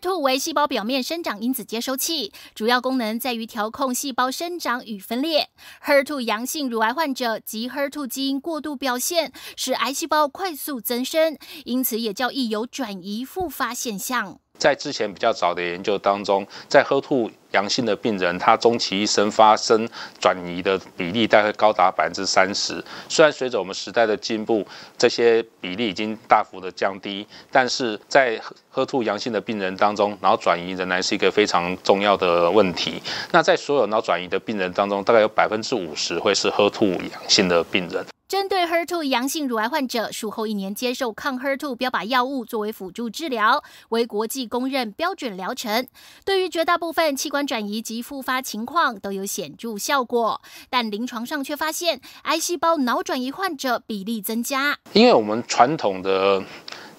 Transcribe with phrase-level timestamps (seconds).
[0.00, 5.50] HER2 为细胞表面生长因子接收器，主要功能在于调控细胞生长与分裂。
[5.84, 14.38] HER2 阳性乳癌患者及 HER2 基因过度表现，使癌细胞快速增生，因此也较易有转移复发现象。
[14.58, 19.88] 在之前比较早的研究当中，在 HER2 阳性的病人，他终其一生发生
[20.20, 22.82] 转移的比例大概高达百分之三十。
[23.08, 24.66] 虽然随着我们时代的进步，
[24.96, 28.40] 这些比例已经大幅的降低，但是在
[28.74, 33.02] HER2 阳性的病人当中，脑转移仍然是一个非常重要的问题。
[33.32, 38.04] 那在所有脑转移的病人当中，大概有百分之五十会是 HER2 阳性的病人。
[38.28, 45.84] 针对 HER2 阳性乳癌患者，术后一年接受抗 HER2 标靶药物作为辅助治疗，为国际公认标准疗程。
[46.24, 54.78] 对于绝大部分器官转移及复发情况都有显著效果，但临床上却发现癌细胞脑转移患者比例增加。
[54.92, 56.42] 因为我们传统的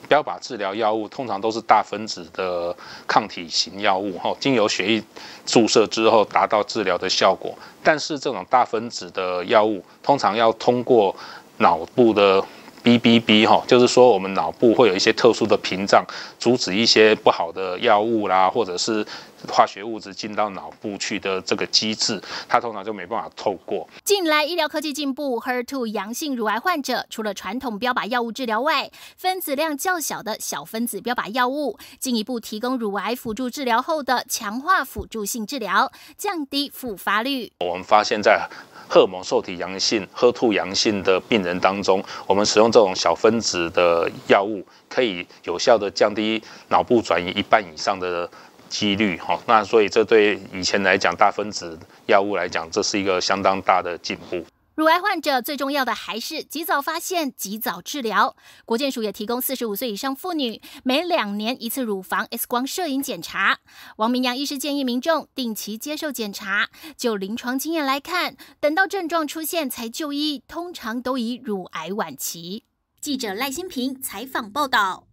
[0.08, 2.75] 标靶治疗药物通常都是大分子的
[3.08, 5.03] 抗体型药物，哈，经由血液
[5.45, 7.58] 注射之后达到治疗的效果。
[7.81, 11.16] 但是这种大分子的药物通常要通过
[11.58, 12.44] 脑部的
[12.83, 16.05] BBB 哈，就是说我们脑部会有一些特殊的屏障，
[16.39, 19.05] 阻止一些不好的药物啦，或者是
[19.47, 23.87] 化学物质进到脑部去的这个机制，它通常就没办法透过。
[24.03, 37.52] 近来医疗科技进步，HER2 阳性乳癌患者除了传统标靶药物治疗外，分子量较小的小分子标靶药物进一步提供乳癌辅助治疗后的强化辅助性治疗，降低复发率。
[37.59, 38.47] 我们发现，在
[38.87, 48.30] 荷尔蒙受体阳性、HER2 阳性的病人当中，我们使用这种小分子的药物，可以有效的降低脑部转移一半以上的
[48.69, 49.17] 几率。
[49.17, 54.45] 哈，那所以这对以前来讲大分子药物来讲，这是一个相当大的进步。
[54.73, 58.38] 乳癌患者最重要的还是及早发现、及早治疗。
[58.66, 63.59] 国健署也提供四十五岁以上妇女每两年一次乳房 X 光摄影检查。
[63.98, 66.70] 王明阳医师建议民众定期接受检查。
[66.95, 72.64] 就临床经验来看，等到症状出现才就医，通常都以乳癌晚期。
[73.02, 75.08] 记者赖新平采访报道。